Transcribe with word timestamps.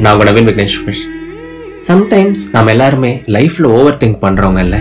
நான் 0.00 0.18
உங்க 0.18 0.30
நவீன் 0.30 0.48
விக்னேஷ் 0.48 0.98
சம்டைம்ஸ் 1.88 2.42
நம்ம 2.52 2.70
எல்லாருமே 2.70 3.22
லைஃப்ல 3.26 3.62
ஓவர் 3.62 3.96
திங்க் 4.00 4.18
பண்றவங்க 4.22 4.58
இல்லை. 4.58 4.78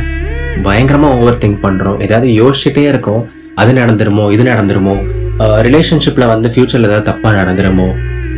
பயங்கரமா 0.63 1.09
ஓவர் 1.19 1.37
திங்க் 1.37 1.63
பண்றோம். 1.63 2.01
ஏதாவது 2.01 2.27
யோசிச்சுட்டே 2.31 2.83
இருக்கோம். 2.91 3.27
அது 3.55 3.73
நடந்துருமோ 3.73 4.31
இது 4.31 4.43
நடந்துருமோ? 4.43 4.95
ரிலேஷன்ஷிப்ல 5.67 6.27
வந்து 6.27 6.49
ஃபியூச்சர்ல 6.49 6.89
ஏதாவது 6.89 7.01
தப்பா 7.01 7.31
நடந்துருமோ? 7.31 7.87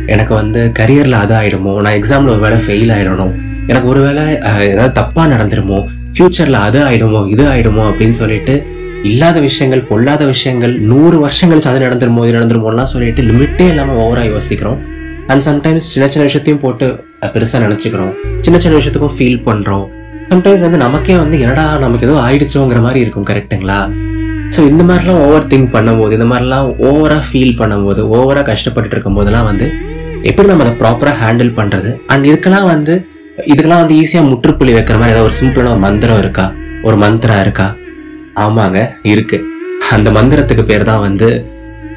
எனக்கு 0.06 0.34
வந்து 0.34 0.72
கரியர்ல 0.78 1.18
அது 1.24 1.34
ஆயிடுமோ? 1.34 1.72
நான் 1.80 1.96
எக்ஸாம்ல 2.00 2.34
ஒரு 2.34 2.42
வேளை 2.46 2.58
ஃபெயில் 2.66 2.94
ஆயிடணும். 2.96 3.34
எனக்கு 3.66 3.88
ஒருவேளை 3.88 4.24
ஏதாவது 4.68 4.92
தப்பா 4.92 5.26
நடந்துருமோ? 5.26 5.84
ஃபியூச்சர்ல 6.14 6.60
அது 6.68 6.80
ஆயிடுமோ 6.84 7.28
இது 7.28 7.44
ஆயிடுமோ? 7.44 7.82
அப்படின்னு 7.90 8.18
சொல்லிட்டு 8.22 8.66
இல்லாத 9.02 9.40
விஷயங்கள் 9.40 9.82
பொல்லாத 9.90 10.26
விஷயங்கள் 10.26 10.80
நூறு 10.92 11.18
வருஷங்கள் 11.18 11.60
அது 11.72 11.80
நடந்துருமோ 11.86 12.28
இது 12.28 12.38
நடந்துருமோலாம் 12.38 12.92
சொல்லிட்டு 12.94 13.22
லிமிட்டே 13.22 13.68
இல்லாமல் 13.68 13.96
ஓவராக 13.96 14.30
யோசிக்கிறோம். 14.30 14.96
அண்ட் 15.28 15.42
சம்டைம்ஸ் 15.42 15.88
சின்ன 15.92 16.08
சின்ன 16.08 16.24
விஷயத்தையும் 16.24 16.60
போட்டு 16.60 16.86
பெருசாக 17.34 17.60
நினச்சிக்கிறோம். 17.66 18.12
சின்ன 18.40 18.58
சின்ன 18.58 18.76
விஷயத்துக்கும் 18.78 19.14
ஃபீல் 19.16 19.40
பண்ணுறோம் 19.46 19.86
சம்டைம்ஸ் 20.30 20.60
வந்து 20.60 20.76
நமக்கே 20.76 21.16
வந்து 21.16 21.40
என்னடா 21.40 21.78
நமக்கு 21.78 22.06
ஏதோ 22.06 22.16
ஆயிடுச்சோங்கிற 22.20 22.80
மாதிரி 22.80 23.00
இருக்கும் 23.00 23.26
கரெக்ட்டுங்களா 23.26 23.78
ஸோ 24.54 24.60
இந்த 24.68 24.84
மாதிரிலாம் 24.84 25.20
ஓவர் 25.26 25.46
திங்க் 25.46 25.74
பண்ணும்போது 25.74 26.12
இந்த 26.12 26.24
மாதிரிலாம் 26.24 26.66
ஓவராக 26.78 27.22
ஃபீல் 27.28 27.56
பண்ணும்போது 27.56 28.02
ஓவராக 28.08 28.42
கஷ்டப்பட்டு 28.42 28.94
இருக்கும் 28.94 29.14
போதெல்லாம் 29.14 29.44
வந்து 29.44 29.66
எப்படி 30.24 30.48
நம்ம 30.48 30.64
அதை 30.64 30.74
ப்ராப்பராக 30.80 31.16
ஹேண்டில் 31.24 31.52
பண்ணுறது 31.58 31.90
அண்ட் 32.06 32.24
இதுக்கெல்லாம் 32.24 32.66
வந்து 32.66 32.94
இதுக்கெல்லாம் 33.46 33.78
வந்து 33.78 33.94
ஈஸியாக 33.94 34.26
முற்றுப்புள்ளி 34.28 34.72
வைக்கிற 34.72 34.98
மாதிரி 34.98 35.12
ஏதாவது 35.12 35.28
ஒரு 35.28 35.38
சிம்பிளான 35.40 35.70
ஒரு 35.70 35.80
மந்திரம் 35.80 36.18
இருக்கா? 36.18 36.46
ஒரு 36.82 36.96
மந்திரா 36.96 37.40
இருக்கா? 37.40 37.66
ஆமாங்க 38.36 38.78
இருக்குது 39.04 39.44
அந்த 39.92 40.10
மந்திரத்துக்கு 40.10 40.64
பேர் 40.64 40.84
தான் 40.84 41.00
வந்து 41.00 41.28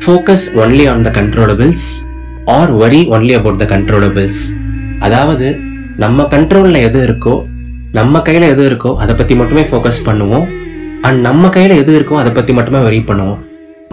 focus 0.03 0.45
only 0.55 0.88
on 0.88 1.02
the 1.02 1.09
controllables 1.09 1.88
or 2.55 2.71
worry 2.81 2.99
only 3.15 3.33
about 3.39 3.59
the 3.61 3.65
controllables 3.73 4.41
அதாவது 5.05 5.47
நம்ம 6.03 6.23
கண்ட்ரோலில் 6.33 6.79
எது 6.87 6.99
இருக்கோ 7.07 7.35
நம்ம 7.97 8.21
கையில் 8.27 8.45
எது 8.53 8.63
இருக்கோ 8.69 8.91
அதை 9.03 9.13
பற்றி 9.19 9.33
மட்டுமே 9.39 9.63
ஃபோக்கஸ் 9.69 9.99
பண்ணுவோம். 10.08 10.45
அண்ட் 11.08 11.19
நம்ம 11.27 11.49
கையில் 11.55 11.73
எது 11.81 11.91
இருக்கோ 11.99 12.16
அதை 12.21 12.31
பற்றி 12.38 12.52
மட்டுமே 12.58 12.80
வரி 12.88 12.99
பண்ணுவோம். 13.09 13.39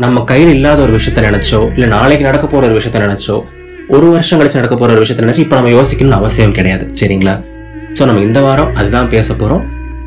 நம்ம 0.04 0.22
கையில் 0.30 0.52
இல்லாத 0.56 0.78
ஒரு 0.86 0.92
விஷயத்த 0.98 1.22
நினச்சோ 1.28 1.60
இல்லை 1.76 1.88
நாளைக்கு 1.94 2.26
நடக்க 2.28 2.44
போகிற 2.46 2.66
ஒரு 2.68 2.76
விஷயத்த 2.78 3.00
நினச்சோ 3.06 3.36
ஒரு 3.96 4.06
வருஷம் 4.14 4.38
கழிச்சு 4.40 4.60
நடக்க 4.60 4.74
போகிற 4.76 4.94
ஒரு 4.96 5.02
விஷயத்த 5.04 5.24
நினச்சி 5.26 5.42
இப்போ 5.44 5.56
நம்ம 5.58 5.72
யோசிக்கணும்னு 5.76 6.18
அவசியம் 6.20 6.54
கிடையாது. 6.58 6.84
சரிங்களா? 7.00 7.34
ஸோ 7.96 8.04
நம்ம 8.08 8.22
இந்த 8.28 8.40
வாரம் 8.46 8.70
அதுதான் 8.80 9.10
பேச 9.14 9.28
போகிறோம் 9.40 9.64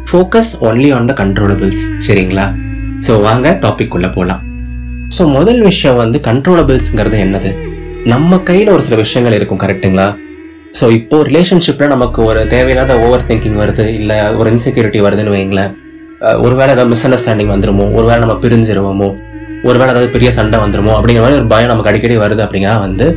focus 0.10 0.54
only 0.68 0.90
on 0.98 1.10
the 1.12 1.16
controllables 1.22 1.84
சரிங்களா? 2.08 2.46
ஸோ 3.08 3.12
வாங்க 3.28 3.54
டாபிக் 3.66 3.96
உள்ளே 3.98 4.12
போகலாம் 4.18 4.42
ஸோ 5.18 5.22
முதல் 5.38 5.62
விஷயம் 5.70 6.00
வந்து 6.04 6.18
கண்ட்ரோலபிள்ஸுங்கிறது 6.30 7.18
என்னது? 7.26 7.52
நம்ம 8.10 8.38
கையில் 8.48 8.72
ஒரு 8.74 8.84
சில 8.86 8.96
விஷயங்கள் 9.02 9.36
இருக்கும் 9.38 9.60
கரெக்ட்டுங்களா 9.64 10.06
ஸோ 10.80 10.86
இப்போ 10.98 11.18
ரிலேஷன்ஷிப்ல 11.28 11.88
நமக்கு 11.94 12.20
ஒரு 12.30 12.48
தேவையில்லாத 12.54 12.94
ஓவர் 13.06 13.26
திங்கிங் 13.28 13.58
வருது 13.62 13.86
இல்லை 13.98 14.18
ஒரு 14.40 14.48
இன்செக்யூரிட்டி 14.54 15.00
வருதுன்னு 15.06 15.34
வைங்களேன். 15.36 15.72
ஒரு 16.46 16.54
வேளை 16.60 16.72
ஏதாவது 16.76 16.92
மிஸ் 16.94 17.06
அண்டர்ஸ்டாண்டிங் 17.08 17.52
வந்துருமோ 17.54 17.86
ஒருவேளை 17.98 18.18
நம்ம 18.24 18.36
பிரிஞ்சிருவோமோ 18.44 19.10
ஒருவேளை 19.68 19.90
ஏதாவது 19.94 20.10
பெரிய 20.16 20.32
சண்டை 20.38 20.60
வந்துருமோ 20.64 20.94
அப்படிங்கிற 20.98 21.24
மாதிரி 21.26 21.40
ஒரு 21.42 21.48
பயம் 21.54 21.72
நமக்கு 21.74 21.92
அடிக்கடி 21.92 22.18
வருது 22.24 22.44
அப்படிங்கிறா 22.46 22.76
வந்து 22.88 23.08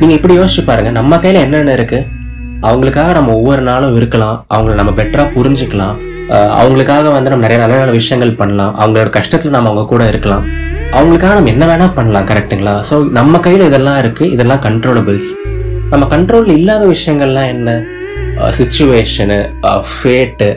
நீங்க 0.00 0.14
இப்படி 0.18 0.36
யோசிச்சு 0.40 0.64
பாருங்க 0.70 0.92
நம்ம 1.00 1.18
கையில் 1.24 1.42
என்னென்ன 1.44 1.74
இருக்கு? 1.78 2.00
அவங்களுக்காக 2.68 3.12
நம்ம 3.18 3.34
ஒவ்வொரு 3.40 3.62
நாளும் 3.70 3.96
இருக்கலாம் 4.00 4.36
அவங்கள 4.54 4.74
நம்ம 4.80 4.94
பெட்டரா 5.00 5.26
புரிஞ்சுக்கலாம். 5.36 5.96
அவங்களுக்காக 6.60 7.06
வந்து 7.16 7.30
நம்ம 7.30 7.44
நிறைய 7.46 7.60
நல்ல 7.62 7.78
நல்ல 7.82 7.94
விஷயங்கள் 8.00 8.38
பண்ணலாம். 8.42 8.74
அவங்களோட 8.82 9.10
கஷ்டத்தில் 9.18 9.56
நம்ம 9.56 9.70
அவங்க 9.70 9.86
கூட 9.94 10.04
இருக்கலாம். 10.12 10.44
அவங்களுக்காக 10.96 11.34
நம்ம 11.34 11.50
என்ன 11.50 11.64
வேணால் 11.70 11.94
பண்ணலாம் 11.94 12.26
கரெக்ட்டுங்களா 12.30 12.74
ஸோ 12.88 12.94
நம்ம 13.18 13.38
கையில் 13.38 13.64
இதெல்லாம் 13.70 13.98
இருக்குது 14.02 14.30
இதெல்லாம் 14.34 14.62
கண்ட்ரோலபிள்ஸ் 14.66 15.30
நம்ம 15.90 16.04
கண்ட்ரோலில் 16.16 16.56
இல்லாத 16.60 16.84
விஷயங்கள்லாம் 16.86 17.48
என்ன? 17.54 17.70
சுச்சுவேஷனு 18.58 19.38
ஃபேட்டு 19.92 20.48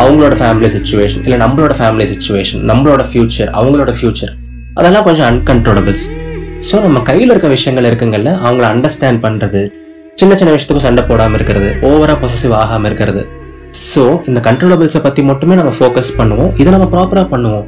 அவங்களோட 0.00 0.34
ஃபேமிலி 0.40 0.68
சுச்சுவேஷன் 0.76 1.22
இல்லை 1.26 1.38
நம்மளோட 1.44 1.72
ஃபேமிலி 1.80 2.06
சுச்சுவேஷன் 2.12 2.62
நம்மளோட 2.70 3.02
ஃபியூச்சர் 3.10 3.50
அவங்களோட 3.58 3.92
ஃபியூச்சர் 3.98 4.32
அதெல்லாம் 4.74 5.06
கொஞ்சம் 5.08 5.28
அன்கன்ட்ரோலபிள்ஸ் 5.30 6.06
ஸோ 6.68 6.80
நம்ம 6.80 7.00
கையில் 7.10 7.30
இருக்க 7.30 7.48
விஷயங்கள் 7.48 7.88
இருக்குங்கள்ல 7.90 8.30
அவங்கள 8.46 8.66
அண்டர்ஸ்டாண்ட் 8.74 9.20
பண்ணுறது 9.26 9.62
சின்ன 10.20 10.32
சின்ன 10.36 10.50
விஷயத்துக்கும் 10.54 10.86
சண்டை 10.88 11.04
போடாமல் 11.04 11.38
இருக்கிறது 11.38 11.68
ஓவராக 11.88 12.16
பொசசிவ் 12.22 12.52
ஆகாமல் 12.62 12.88
இருக்கிறது. 12.90 13.22
ஸோ 13.92 14.02
இந்த 14.26 14.40
கண்ட்ரோலபிள்ஸை 14.40 15.00
பற்றி 15.02 15.22
மட்டுமே 15.22 15.54
நம்ம 15.54 15.72
ஃபோக்கஸ் 15.78 16.10
பண்ணுவோம் 16.18 16.52
இதை 16.56 16.72
நம்ம 16.72 16.86
ப்ராப்பராக 16.94 17.26
பண்ணுவோம். 17.30 17.64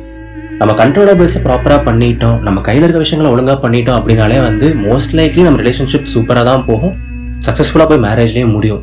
நம்ம 0.61 0.73
கண்ட்ரோலபிள்ஸை 0.81 1.41
ப்ராப்பராக 1.47 1.81
பண்ணிட்டோம் 1.87 2.37
நம்ம 2.45 2.59
கையில் 2.67 2.85
இருக்க 2.85 3.01
விஷயங்களை 3.03 3.31
ஒழுங்காக 3.33 3.57
பண்ணிட்டோம் 3.65 3.97
அப்படின்னாலே 3.99 4.39
வந்து 4.47 4.67
மோஸ்ட் 4.85 5.13
லைக்லி 5.19 5.43
நம்ம 5.47 5.59
ரிலேஷன்ஷிப் 5.63 6.07
சூப்பராக 6.13 6.45
தான் 6.51 6.63
போகும். 6.69 6.95
சக்ஸஸ்ஃபுல்லாக 7.47 7.89
போய் 7.91 8.01
மேரேஜ்லேயே 8.05 8.47
முடியும். 8.55 8.83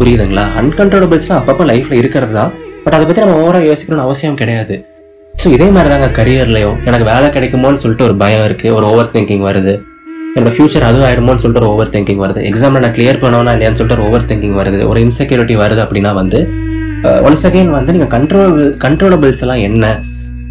புரியுதுங்களா? 0.00 0.44
அன்கண்ட்ரோலபிள்ஸ்லாம் 0.60 1.40
அப்பப்போ 1.40 1.64
லைஃப்பில் 1.70 1.98
இருக்கிறது 2.02 2.34
தான். 2.38 2.52
பட் 2.84 2.94
அதை 2.96 3.04
பற்றி 3.06 3.22
நம்ம 3.24 3.34
ஓவராக 3.42 3.66
யோசிக்கணும்னு 3.70 4.04
அவசியம் 4.06 4.38
கிடையாது. 4.40 4.76
ஸோ 5.40 5.46
இதே 5.56 5.66
மாதிரி 5.74 5.90
தாங்க 5.92 6.08
கரியர்லையோ 6.18 6.70
எனக்கு 6.88 7.06
வேலை 7.10 7.28
கிடைக்குமோன்னு 7.36 7.82
சொல்லிட்டு 7.82 8.06
ஒரு 8.08 8.16
பயம் 8.22 8.44
இருக்குது 8.48 8.72
ஒரு 8.78 8.86
ஓவர் 8.92 9.10
திங்கிங் 9.14 9.44
வருது. 9.48 9.74
என்னோட 10.34 10.52
ஃபியூச்சர் 10.56 10.86
அது 10.90 11.04
ஆயிடுமோன்னு 11.08 11.42
சொல்லிட்டு 11.42 11.62
ஒரு 11.64 11.70
ஓவர் 11.74 11.92
திங்கிங் 11.96 12.22
வருது 12.24 12.42
எக்ஸாம்ல 12.50 12.82
நான் 12.84 12.96
கிளியர் 12.98 13.20
பண்ணவனா 13.24 13.54
இல்லையான்னு 13.56 13.78
சொல்லிட்டு 13.80 13.98
ஒரு 13.98 14.06
ஓவர் 14.08 14.26
திங்கிங் 14.30 14.56
வருது. 14.60 14.80
ஒரு 14.92 15.00
இன்செக்யூரிட்டி 15.06 15.56
வருது 15.64 15.82
அப்படின்னா 15.86 16.12
வந்து 16.20 16.40
uh, 17.08 17.18
ஒன்ஸ் 17.26 17.46
அகைன் 17.50 17.76
வந்து 17.78 17.94
நீங்கள் 17.96 18.12
கண்ட்ரோல் 18.16 18.56
கண்ட்ரோலபிள்ஸ் 18.86 19.44
எல்லாம் 19.46 19.62
என்ன? 19.68 19.84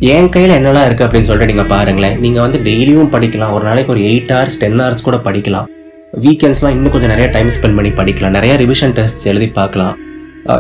என் 0.07 0.29
கையில் 0.33 0.53
என்னெல்லாம் 0.57 0.85
இருக்குது 0.87 1.05
அப்படின்னு 1.05 1.27
சொல்லிட்டு 1.29 1.51
நீங்கள் 1.51 1.67
பாருங்களேன். 1.71 2.13
நீங்கள் 2.23 2.43
வந்து 2.43 2.59
டெய்லியும் 2.67 3.09
படிக்கலாம். 3.13 3.53
ஒரு 3.55 3.63
நாளைக்கு 3.67 3.91
ஒரு 3.93 4.01
எயிட் 4.09 4.31
ஹவர்ஸ் 4.33 4.55
டென் 4.61 4.77
ஹவர்ஸ் 4.81 5.03
கூட 5.07 5.17
படிக்கலாம். 5.25 5.65
வீக்கெண்ட்ஸ்லாம் 6.25 6.73
இன்னும் 6.75 6.93
கொஞ்சம் 6.93 7.11
நிறைய 7.13 7.27
டைம் 7.33 7.49
ஸ்பெண்ட் 7.55 7.77
பண்ணி 7.77 7.91
படிக்கலாம். 7.97 8.33
நிறைய 8.38 8.53
ரிவிஷன் 8.61 8.93
டெஸ்ட் 8.99 9.25
எழுதி 9.31 9.47
பார்க்கலாம். 9.57 9.95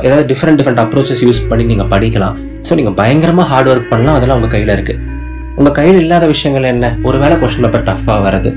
ஏதாவது 0.07 0.25
டிஃப்ரெண்ட் 0.31 0.59
டிஃப்ரெண்ட் 0.61 0.81
அப்ரோச்சஸ் 0.85 1.23
யூஸ் 1.27 1.41
பண்ணி 1.51 1.65
நீங்கள் 1.71 1.89
படிக்கலாம். 1.93 2.35
ஸோ 2.67 2.75
நீங்கள் 2.79 2.97
பயங்கரமாக 2.99 3.47
ஹார்ட் 3.51 3.69
ஒர்க் 3.73 3.89
பண்ணலாம். 3.93 4.17
அதெல்லாம் 4.19 4.39
உங்கள் 4.41 4.53
கையில் 4.55 4.73
இருக்குது 4.77 4.99
உங்கள் 5.59 5.75
கையில் 5.79 5.99
இல்லாத 6.03 6.25
விஷயங்கள் 6.33 6.71
என்ன? 6.73 6.93
ஒருவேளை 7.09 7.37
கொஷின் 7.43 7.65
பேப்பர் 7.65 7.87
டஃப்பாக 7.91 8.19
வருது 8.27 8.51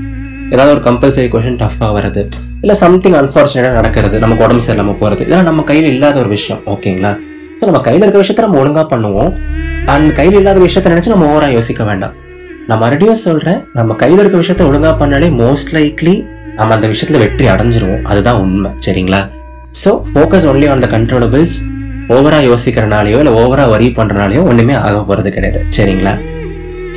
ஏதாவது 0.53 0.71
ஒரு 0.75 0.83
கம்பல்சரி 0.87 1.29
கொஷின் 1.35 1.59
டஃப்பாக 1.63 1.91
வருது 1.99 2.23
இல்லை 2.63 2.75
சம்திங் 2.85 3.17
அன்ஃபார்ச்சுனேட்டாக 3.21 3.75
நடக்கிறது. 3.81 4.17
நமக்கு 4.25 4.45
உடம்பு 4.47 4.65
சரியில்லாமல் 4.65 4.99
போகிறது 5.03 5.23
இதெல்லாம் 5.27 5.49
நம்ம 5.51 5.63
கையில் 5.71 5.91
இல்லாத 5.95 6.17
ஒரு 6.25 6.31
விஷயம். 6.37 6.61
ஓகேங்களா 6.73 7.13
ஸோ 7.63 7.67
நம்ம 7.69 7.81
கையில் 7.83 8.03
இருக்கிற 8.03 8.21
விஷயத்த 8.21 8.43
நம்ம 8.45 8.57
ஒழுங்கா 8.61 8.81
பண்ணுவோம். 8.93 9.29
அண்ட் 9.91 10.07
கையில் 10.17 10.37
இல்லாத 10.39 10.59
விஷயத்த 10.63 10.89
நினைச்சு 10.93 11.11
நம்ம 11.11 11.27
ஓவரா 11.33 11.47
யோசிக்க 11.57 11.83
வேண்டாம். 11.89 12.15
நான் 12.67 12.81
மறுபடியும் 12.81 13.21
சொல்றேன் 13.23 13.59
நம்ம 13.77 13.95
கையில் 14.01 14.19
இருக்கிற 14.21 14.39
விஷயத்த 14.41 14.63
ஒழுங்கா 14.69 14.91
பண்ணாலே 15.01 15.27
மோஸ்ட் 15.41 15.71
லைக்லி 15.75 16.15
நம்ம 16.57 16.73
அந்த 16.77 16.87
விஷயத்துல 16.93 17.19
வெற்றி 17.23 17.45
அடைஞ்சிருவோம். 17.53 18.01
அதுதான் 18.11 18.39
உண்மை. 18.45 18.71
சரிங்களா? 18.87 19.21
So 19.81 19.93
focus 20.09 20.47
only 20.51 20.67
on 20.73 20.83
the 20.85 20.89
controllables 20.95 21.55
ஓவரா 22.17 22.41
யோசிக்கிறனாலையோ 22.49 23.21
இல்லை 23.23 23.35
ஓவரா 23.43 23.67
வரி 23.75 23.87
பண்ணுறனாலையோ 23.99 24.43
ஒன்றுமே 24.49 24.75
ஆக 24.87 24.99
போறது 25.11 25.31
கிடையாது. 25.37 25.61
சரிங்களா? 25.77 26.13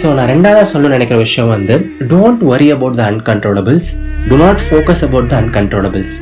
ஸோ 0.03 0.09
நான் 0.19 0.31
ரெண்டாவதாக 0.35 0.67
சொல்ல 0.73 0.93
நினைக்கிற 0.97 1.19
விஷயம் 1.25 1.53
வந்து 1.57 1.77
don't 2.13 2.45
worry 2.53 2.69
about 2.79 2.99
the 3.03 3.05
uncontrollables 3.13 3.93
do 4.31 4.43
not 4.45 4.63
focus 4.67 5.05
about 5.09 5.31
the 5.35 5.37
uncontrollables 5.45 6.19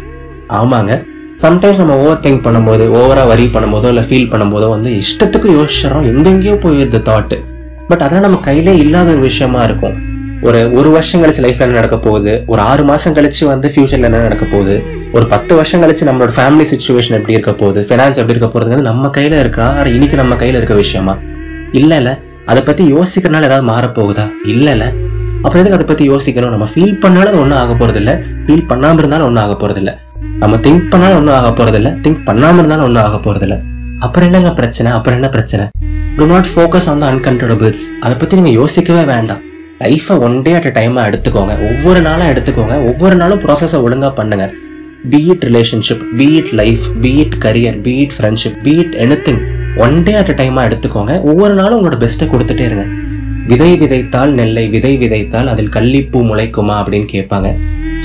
ஆமாங்க. 0.60 0.92
சம்டைம்ஸ் 1.42 1.76
நம்ம 1.76 1.98
ஓவர் 1.98 2.20
திங்க் 2.20 2.44
பண்ணும்போது 2.46 2.84
ஓவராக 3.00 3.26
வரி 3.26 3.50
பண்ணும்போதோ 3.52 3.84
இல்லை 3.84 4.02
ஃபீல் 4.02 4.30
பண்ணும்போதோ 4.32 4.68
வந்து 4.68 4.90
இஷ்டத்துக்கு 4.90 5.48
யோசிச்சிடறோம். 5.58 6.06
எங்கெங்கேயோ 6.12 6.54
போயிடுது 6.64 7.02
தாட்டு 7.02 7.42
பட் 7.88 8.00
அதெல்லாம் 8.00 8.30
நம்ம 8.30 8.36
கையிலே 8.36 8.76
இல்லாத 8.76 9.10
ஒரு 9.10 9.20
விஷயமா 9.20 9.62
இருக்கும். 9.62 10.12
ஒரு 10.42 10.72
ஒரு 10.72 10.90
வருஷம் 10.90 11.22
கழிச்சு 11.22 11.42
லைஃப்ல 11.42 11.58
என்ன 11.58 11.74
நடக்க 11.74 11.98
போகுது? 11.98 12.42
ஒரு 12.46 12.62
ஆறு 12.62 12.84
மாசம் 12.84 13.14
கழிச்சு 13.14 13.44
வந்து 13.44 13.72
ஃபியூச்சர்ல 13.76 14.08
என்ன 14.08 14.20
நடக்க 14.20 14.44
போகுது? 14.44 14.82
ஒரு 15.12 15.26
பத்து 15.26 15.54
வருஷம் 15.54 15.82
கழிச்சு 15.82 16.04
நம்மளோட 16.04 16.32
ஃபேமிலி 16.36 16.64
சுச்சுவேஷன் 16.74 17.10
எப்படி 17.10 17.32
இருக்க 17.32 17.52
போகுது? 17.52 17.80
ஃபினான்ஸ் 17.80 18.14
எப்படி 18.14 18.38
இருக்க 18.38 18.58
போகுதுங்கிறது 18.58 18.80
நம்ம 18.80 19.06
கையில 19.06 19.38
இருக்கா? 19.38 19.68
ஆனா 19.68 19.82
இன்னைக்கு 19.82 20.16
நம்ம 20.16 20.34
கையில 20.34 20.56
இருக்க 20.56 20.74
விஷயமா? 20.74 21.18
இல்ல 21.72 21.96
இல்ல. 21.96 22.18
அதை 22.46 22.62
பத்தி 22.62 22.92
யோசிக்கிறனால 22.92 23.42
ஏதாவது 23.42 23.68
மாறப்போகுதா? 23.68 24.30
இல்ல 24.44 24.70
இல்ல. 24.70 24.92
அப்புறம் 25.42 25.66
எதுக்கு 25.66 25.72
அதை 25.72 25.86
பத்தி 25.86 26.10
யோசிக்கணும்? 26.10 26.48
நம்ம 26.48 26.68
ஃபீல் 26.74 27.00
பண்ணாலும் 27.00 27.40
ஒன்றும் 27.40 27.58
ஆக 27.58 27.86
போறது 27.86 28.22
ஃபீல் 28.46 28.66
பண்ணாமல் 28.66 28.98
இருந்தாலும் 28.98 29.26
ஒன்றும் 29.26 29.44
ஆக 29.44 29.66
போறது 29.66 29.94
நம்ம 30.44 30.56
திங்க் 30.56 30.90
பண்ணாலும் 30.90 31.16
ஒன்றும் 31.16 31.34
ஆக 31.34 31.50
போறதில்ல. 31.50 31.90
திங்க் 32.04 32.24
பண்ணாம 32.26 32.58
இருந்தாலும் 32.58 32.84
ஒன்றும் 32.84 33.02
ஆக 33.02 33.16
போறதில்ல. 33.16 33.56
அப்புறம் 33.98 34.32
என்னங்க 34.32 34.52
பிரச்சனை? 34.54 34.92
அப்புறம் 34.92 35.18
என்ன 35.18 35.30
பிரச்சனை? 35.30 35.66
Do 36.16 36.26
not 36.26 36.46
focus 36.54 36.88
on 36.88 36.98
the 36.98 37.12
uncontrollables 37.12 37.84
அதை 38.00 38.16
பத்தி 38.16 38.36
நீங்க 38.36 38.50
யோசிக்கவே 38.50 39.04
வேண்டாம். 39.04 39.40
லைஃபை 39.80 40.18
ஒன் 40.18 40.42
டே 40.42 40.52
அட் 40.52 40.68
டைமா 40.74 41.00
எடுத்துக்கோங்க. 41.06 41.54
ஒவ்வொரு 41.68 42.00
நாளும் 42.00 42.26
எடுத்துக்கோங்க. 42.26 42.74
ஒவ்வொரு 42.90 43.16
நாளும் 43.16 43.40
ப்ராசஸை 43.40 43.78
ஒழுங்கா 43.86 44.10
பண்ணுங்க. 44.14 44.52
Be 45.10 45.24
it 45.26 45.44
relationship 45.44 46.04
be 46.16 46.26
it 46.34 46.52
life 46.52 46.84
be 47.00 47.14
it 47.14 47.34
career 47.44 47.82
be 47.82 47.96
it 47.96 48.12
friendship 48.18 48.62
be 48.62 48.74
it 48.76 48.94
anything 49.28 49.42
one 49.76 50.02
day 50.02 50.12
at 50.12 50.34
டைமா 50.36 50.62
எடுத்துக்கோங்க. 50.68 51.20
ஒவ்வொரு 51.20 51.54
நாளும் 51.54 51.78
உங்களோட 51.80 51.94
பெஸ்ட்டை 51.94 52.28
கொடுத்துட்டே 52.28 52.66
இருங்க. 52.70 52.86
விதை 53.50 53.70
விதைத்தால் 53.80 54.30
நெல்லை 54.38 54.62
விதை 54.74 54.92
விதைத்தால் 55.00 55.48
அதில் 55.52 55.72
கள்ளிப்பூ 55.76 56.18
முளைக்குமா 56.28 56.74
அப்படின்னு 56.80 57.08
கேட்பாங்க. 57.14 57.48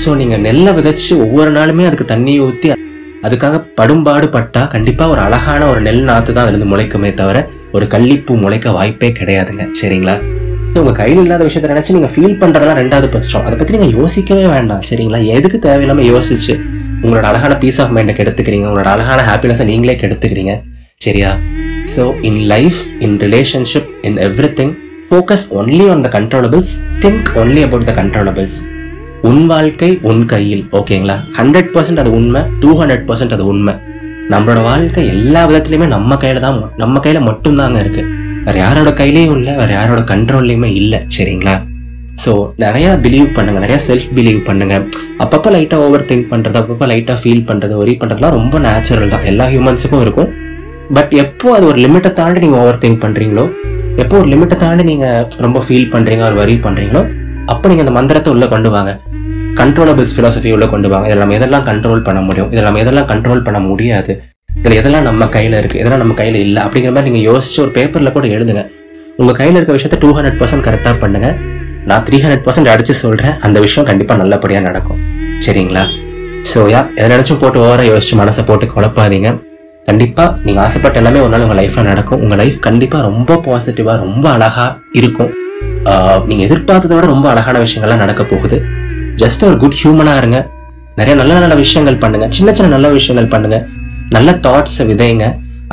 ஸோ 0.02 0.08
நீங்கள் 0.20 0.42
நெல்லை 0.46 0.72
விதைச்சு 0.78 1.12
ஒவ்வொரு 1.24 1.50
நாளுமே 1.56 1.84
அதுக்கு 1.88 2.06
தண்ணி 2.10 2.34
ஊற்றி 2.46 2.68
அதுக்காக 3.26 3.56
படும்பாடு 3.78 4.26
பட்டா 4.34 4.62
கண்டிப்பாக 4.74 5.12
ஒரு 5.14 5.20
அழகான 5.26 5.62
ஒரு 5.70 5.80
நெல் 5.86 6.02
நாற்று 6.10 6.34
தான் 6.34 6.44
அதுலேருந்து 6.44 6.68
முளைக்குமே 6.72 7.10
தவிர 7.20 7.38
ஒரு 7.76 7.86
கள்ளிப்பூ 7.94 8.34
முளைக்க 8.42 8.68
வாய்ப்பே 8.76 9.08
கிடையாதுங்க. 9.18 9.64
சரிங்களா? 9.80 10.16
ஸோ 10.72 10.76
உங்கள் 10.82 10.98
கையில் 11.00 11.22
இல்லாத 11.24 11.42
விஷயத்த 11.48 11.70
நினச்சி 11.72 11.96
நீங்கள் 11.96 12.12
ஃபீல் 12.14 12.36
பண்ணுறதெல்லாம் 12.42 12.80
ரெண்டாவது 12.82 13.08
பட்சம். 13.14 13.44
அதை 13.46 13.56
பற்றி 13.60 13.74
நீங்கள் 13.76 13.94
யோசிக்கவே 14.00 14.44
வேண்டாம். 14.54 14.84
சரிங்களா? 14.90 15.20
எதுக்கு 15.36 15.60
தேவையில்லாமல் 15.68 16.10
யோசிச்சு 16.12 16.54
உங்களோட 17.04 17.24
அழகான 17.30 17.54
பீஸ் 17.64 17.80
ஆஃப் 17.84 17.94
மைண்டை 17.98 18.14
கெடுத்துக்கிறீங்க 18.18 18.68
உங்களோட 18.70 18.90
அழகான 18.96 19.20
ஹாப்பினஸை 19.30 19.66
நீங்களே 19.72 19.96
கெடுத்துக்கிறீங்க. 20.04 20.54
சரியா? 21.06 21.32
So 21.96 22.04
in 22.30 22.40
life 22.54 22.80
in 23.06 23.18
relationship 23.26 23.90
in 24.08 24.20
everything 24.60 24.74
focus 25.10 25.44
only 25.60 25.84
on 25.92 26.02
the 26.04 26.08
controllables 26.14 26.72
think 27.02 27.28
only 27.40 27.60
about 27.66 27.86
the 27.88 27.92
controllables 27.96 28.58
உன் 29.28 29.40
வாழ்க்கை 29.52 29.88
உன் 30.10 30.20
கையில் 30.32 30.62
ஓகேங்களா? 30.78 31.16
ஹண்ட்ரட் 31.38 31.70
பர்சன்ட் 31.74 32.00
அது 32.02 32.10
உண்மை 32.18 32.40
டூ 32.62 32.70
ஹண்ட்ரட் 32.80 33.02
பர்சன்ட் 33.08 33.34
அது 33.36 33.44
உண்மை. 33.52 33.72
நம்மளோட 34.32 34.60
வாழ்க்கை 34.68 35.02
எல்லா 35.14 35.40
விதத்துலையுமே 35.48 35.86
நம்ம 35.94 36.18
கையில 36.24 36.42
தான் 36.44 36.58
நம்ம 36.82 37.00
கையில 37.04 37.22
மட்டும்தாங்க 37.28 37.80
இருக்கு. 37.84 38.02
வேற 38.46 38.56
யாரோட 38.64 38.90
கையிலையும் 39.00 39.34
இல்லை 39.38 39.54
வேற 39.60 39.70
யாரோட 39.78 40.02
கண்ட்ரோல்லையுமே 40.12 40.70
இல்லை 40.80 41.00
சரிங்களா? 41.16 41.54
ஸோ 42.24 42.34
நிறைய 42.64 42.92
பிலீவ் 43.06 43.28
பண்ணுங்க 43.38 43.62
நிறைய 43.64 43.80
செல்ஃப் 43.88 44.08
பிலீவ் 44.18 44.40
பண்ணுங்க. 44.50 44.76
அப்பப்போ 45.24 45.50
லைட்டாக 45.56 45.86
ஓவர் 45.86 46.08
திங்க் 46.12 46.30
பண்றது 46.34 46.60
அப்பப்போ 46.62 46.88
லைட்டாக 46.92 47.18
ஃபீல் 47.24 47.44
பண்றது 47.50 47.76
ஒரி 47.82 47.96
பண்றதுலாம் 48.02 48.36
ரொம்ப 48.38 48.58
நேச்சுரல் 48.68 49.12
தான். 49.16 49.26
எல்லா 49.32 49.46
ஹியூமன்ஸுக்கும் 49.54 50.04
இருக்கும். 50.06 50.30
பட் 50.98 51.12
எப்போ 51.24 51.48
அது 51.56 51.66
ஒரு 51.72 51.80
லிமிட்டை 51.86 52.12
தாண்டி 52.20 52.44
நீங்கள் 52.46 52.62
ஓவர் 52.62 52.80
திங்க் 52.84 53.02
பண்றீங்களோ 53.06 53.46
எப்போ 54.02 54.14
ஒரு 54.20 54.28
லிமிட்டை 54.32 54.56
தாண்டி 54.62 54.82
நீங்க 54.90 55.06
ரொம்ப 55.44 55.58
ஃபீல் 55.66 55.88
பண்றீங்க 55.92 56.22
ஒரு 56.28 56.36
வரி 56.40 56.54
பண்றீங்களோ 56.66 57.00
அப்போ 57.52 57.68
நீங்க 57.70 57.82
அந்த 57.84 57.94
மந்திரத்தை 57.96 58.32
உள்ள 58.34 58.44
கொண்டு 58.52 58.70
வாங்க. 58.74 58.90
கண்ட்ரோலபிள்ஸ் 59.60 60.14
ஃபிலாசபி 60.16 60.52
உள்ளே 60.56 60.66
கொண்டு 60.72 60.88
வாங்க. 60.92 61.06
இதில் 61.08 61.22
நம்ம 61.22 61.36
எதெல்லாம் 61.38 61.64
கண்ட்ரோல் 61.68 62.02
பண்ண 62.08 62.20
முடியும்? 62.20 62.50
இதில் 62.52 62.66
நம்ம 62.68 62.80
எதெல்லாம் 62.84 63.08
கண்ட்ரோல் 63.12 63.42
பண்ண 63.46 63.58
முடியாது? 63.60 64.12
இதில் 64.60 64.76
எதெல்லாம் 64.80 65.06
நம்ம 65.08 65.24
கையில 65.36 65.58
இருக்கு? 65.62 65.80
எதெல்லாம் 65.82 66.02
நம்ம 66.04 66.14
கையில் 66.20 66.38
இல்லை? 66.46 66.62
அப்படிங்கிற 66.66 66.92
மாதிரி 66.96 67.10
நீங்க 67.10 67.22
யோசிச்சு 67.30 67.58
ஒரு 67.64 67.72
பேப்பர்ல 67.78 68.12
கூட 68.16 68.26
எழுதுங்க. 68.36 68.64
உங்க 69.16 69.32
கையில் 69.40 69.58
இருக்க 69.58 69.74
விஷயத்த 69.78 69.98
டூ 70.04 70.10
ஹண்ட்ரட் 70.18 70.38
பர்சன்ட் 70.42 70.66
கரெக்டாக 70.68 70.96
பண்ணுங்க. 71.04 71.30
நான் 71.90 72.04
த்ரீ 72.08 72.18
ஹண்ட்ரட் 72.24 72.44
பர்சன்ட் 72.46 72.72
அடிச்சு 72.74 72.96
சொல்றேன். 73.04 73.36
அந்த 73.48 73.60
விஷயம் 73.66 73.88
கண்டிப்பாக 73.90 74.20
நல்லபடியா 74.22 74.60
நடக்கும். 74.60 75.00
சரிங்களா? 75.46 75.84
ஸோ 76.52 76.58
யா 76.74 76.82
எதை 77.00 77.08
நினச்சும் 77.16 77.42
போட்டு 77.44 77.60
ஓவராக 77.66 77.88
யோசிச்சு 77.92 78.16
மனசை 78.22 78.44
போட்டு 78.50 78.66
குழப்பாதீங்க. 78.74 79.30
கண்டிப்பாக 79.90 80.30
நீங்கள் 80.46 80.64
ஆசைப்பட்ட 80.64 80.98
எல்லாமே 81.00 81.20
ஒரு 81.24 81.32
நாள் 81.32 81.44
உங்கள் 81.46 81.60
லைஃப்பில் 81.60 81.88
நடக்கும். 81.90 82.20
உங்கள் 82.24 82.40
லைஃப் 82.40 82.56
கண்டிப்பாக 82.66 83.02
ரொம்ப 83.08 83.40
பாசிட்டிவாக 83.46 83.98
ரொம்ப 84.06 84.26
அழகாக 84.36 84.70
இருக்கும். 85.00 85.30
நீங்கள் 86.30 86.46
எதிர்பார்த்ததை 86.46 86.94
விட 86.96 87.06
ரொம்ப 87.14 87.26
அழகான 87.34 87.58
விஷயங்கள்லாம் 87.66 88.02
நடக்க 88.04 88.22
போகுது. 88.32 88.58
ஜஸ்ட் 89.22 89.42
ஒரு 89.48 89.56
குட் 89.62 89.78
ஹியூமனாக 89.82 90.20
இருங்க. 90.22 90.38
நிறைய 90.98 91.14
நல்ல 91.20 91.32
நல்ல 91.44 91.54
விஷயங்கள் 91.64 92.02
பண்ணுங்க. 92.02 92.26
சின்ன 92.36 92.50
சின்ன 92.58 92.70
நல்ல 92.76 92.88
விஷயங்கள் 92.98 93.32
பண்ணுங்க. 93.34 93.58
நல்ல 94.16 94.30
தாட்ஸை 94.46 94.84
விதைங்க. 94.90 95.26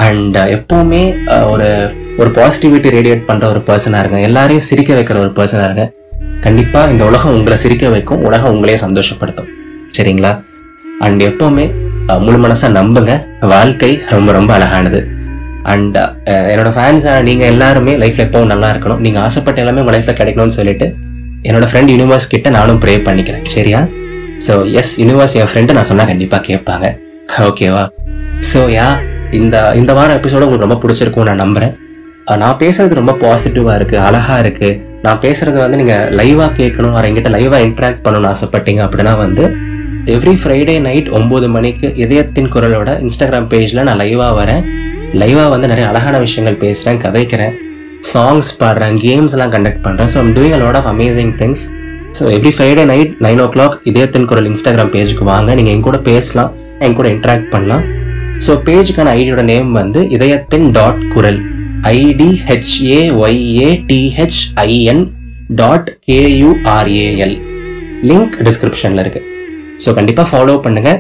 அண்ட் 0.06 0.38
எப்பவுமே 0.56 1.04
ஒரு 1.52 1.68
ஒரு 2.22 2.30
பாசிட்டிவிட்டி 2.38 2.90
ரேடியேட் 2.98 3.24
பண்ணுற 3.30 3.46
ஒரு 3.54 3.62
பர்சனாக 3.70 4.04
இருங்க. 4.04 4.20
எல்லாரையும் 4.28 4.66
சிரிக்க 4.70 5.00
வைக்கிற 5.00 5.18
ஒரு 5.26 5.32
பர்சனாக 5.40 5.68
இருங்க. 5.70 5.86
கண்டிப்பாக 6.46 6.92
இந்த 6.94 7.04
உலகம் 7.10 7.36
உங்களை 7.40 7.58
சிரிக்க 7.64 7.90
வைக்கும். 7.96 8.24
உலகம் 8.30 8.54
உங்களையே 8.56 8.78
சந்தோஷப்படுத்தும். 8.86 9.50
சரிங்களா? 9.98 10.32
அண்ட் 11.06 11.22
எப்போவுமே 11.30 11.66
முழு 12.26 12.38
மனசா 12.44 12.68
நம்புங்க. 12.80 13.14
வாழ்க்கை 13.54 13.92
ரொம்ப 14.14 14.30
ரொம்ப 14.38 14.52
அழகானது. 14.58 15.00
அண்ட் 15.72 15.98
என்னோட 16.52 16.70
ஃபேன்ஸாக 16.76 17.24
நீங்கள் 17.28 17.50
எல்லாருமே 17.54 17.94
லைஃப்பில் 18.04 18.26
எப்பவும் 18.26 18.52
நல்லா 18.54 18.68
இருக்கணும். 18.74 19.02
நீங்கள் 19.06 19.24
ஆசைப்பட்ட 19.28 19.64
எல்லாமே 19.64 19.82
உங்கள் 19.84 19.96
லைஃப்பில் 19.96 20.20
கிடைக்கணும்னு 20.20 20.58
சொல்லிட்டு 20.60 20.88
என்னோட 21.48 21.66
ஃப்ரெண்ட் 21.72 21.92
யூனிவர்ஸ் 21.94 22.30
கிட்ட 22.34 22.50
நானும் 22.58 22.80
ப்ரே 22.84 22.94
பண்ணிக்கிறேன். 23.08 23.44
சரியா? 23.56 23.82
ஸோ 24.46 24.54
எஸ் 24.82 24.94
யூனிவர்ஸ் 25.02 25.36
என் 25.42 25.52
ஃப்ரெண்டு 25.52 25.76
நான் 25.78 25.90
சொன்னால் 25.92 26.10
கண்டிப்பாக 26.12 26.42
கேட்பாங்க. 26.50 26.88
ஓகேவா 27.50 27.84
ஸோ 28.52 28.60
யா 28.78 28.88
இந்த 29.40 29.56
இந்த 29.82 29.92
வாரம் 29.98 30.18
எபிசோட 30.20 30.46
உங்களுக்கு 30.48 30.68
ரொம்ப 30.68 30.80
பிடிச்சிருக்கும் 30.84 31.28
நான் 31.30 31.44
நம்புகிறேன் 31.44 31.74
நான் 32.44 32.60
பேசுறது 32.62 33.00
ரொம்ப 33.00 33.14
பாசிட்டிவாக 33.24 33.78
இருக்கு 33.80 33.98
அழகாக 34.08 34.44
இருக்கு. 34.44 34.70
நான் 35.06 35.20
பேசுறது 35.26 35.58
வந்து 35.64 35.80
நீங்கள் 35.82 36.08
லைவாக 36.20 36.52
கேட்கணும் 36.60 36.94
அவர் 36.96 37.08
எங்கிட்ட 37.10 37.30
லைவாக 37.36 37.66
இன்ட்ராக்ட் 37.68 38.02
பண்ணணும்னு 38.06 38.32
ஆசைப்பட்டீங்க 38.34 38.82
அப்படின்னா 38.86 39.14
வந்து 39.26 39.44
எவ்ரி 40.14 40.34
ஃப்ரைடே 40.42 40.74
நைட் 40.86 41.08
ஒம்பது 41.18 41.48
மணிக்கு 41.54 41.88
இதயத்தின் 42.04 42.50
குரலோட 42.54 42.90
இன்ஸ்டாகிராம் 43.06 43.48
பேஜில் 43.52 43.82
நான் 43.88 44.00
லைவாக 44.02 44.34
வரேன். 44.40 44.62
லைவாக 45.22 45.48
வந்து 45.54 45.68
நிறைய 45.72 45.86
அழகான 45.92 46.16
விஷயங்கள் 46.26 46.60
பேசுகிறேன் 46.62 47.02
கதைக்கிறேன். 47.06 47.56
சாங்ஸ் 48.12 48.52
பாடுறேன் 48.62 48.98
கேம்ஸ்லாம் 49.04 49.52
கண்டக்ட் 49.56 49.84
பண்ணுறேன் 49.86 50.10
so 50.14 50.24
doing 50.38 50.56
a 50.58 50.60
lot 50.64 50.80
of 50.80 50.90
amazing 50.94 51.34
things 51.42 51.64
so 52.18 52.24
every 52.38 52.52
Friday 52.58 52.84
night 52.94 53.14
nine 53.26 53.42
o'clock 53.56 53.78
இதயத்தின் 53.92 54.28
குரல் 54.32 54.50
இன்ஸ்டாகிராம் 54.52 54.92
பேஜுக்கு 54.96 55.26
வாங்க. 55.34 55.50
நீங்கள் 55.60 55.76
என் 55.76 55.86
கூட 55.88 56.00
பேசலாம் 56.10 56.52
என் 56.88 56.98
கூட 57.00 57.10
இன்ட்ராக்ட் 57.16 57.50
பண்ணலாம். 57.54 57.86
ஸோ 58.46 58.54
பேஜுக்கான 58.68 59.14
ஐடியோட 59.20 59.44
நேம் 59.54 59.72
வந்து 59.82 60.02
இதயத்தின் 60.18 60.68
டாட் 60.78 61.02
குரல். 61.16 61.40
I D H A 61.96 63.02
Y A 63.24 63.72
T H I N 63.90 65.04
dot 65.62 65.90
K U R A L 66.12 67.36
link 68.12 68.38
டிஸ்கிரிப்ஷனில் 68.50 69.04
இருக்குது 69.06 69.36
ஸோ 69.84 69.90
கண்டிப்பாக 69.98 70.28
ஃபாலோ 70.30 70.56
பண்ணுங்க. 70.66 70.92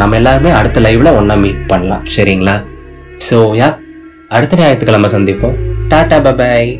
நம்ம 0.00 0.16
எல்லாருமே 0.20 0.50
அடுத்த 0.58 0.80
லைவ்ல 0.86 1.10
ஒன்றா 1.18 1.34
மீட் 1.44 1.64
பண்ணலாம். 1.72 2.04
சரிங்களா? 2.14 2.54
ஸோ 3.26 3.38
யா 3.60 3.68
அடுத்த 4.36 4.60
ஞாயிற்றுக்கிழமை 4.60 5.08
சந்திப்போம். 5.14 5.56
டாடா 5.90 6.18
பபாய் 6.26 6.70